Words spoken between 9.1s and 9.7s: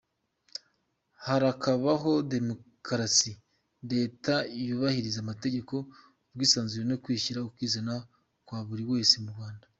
mu Rwanda.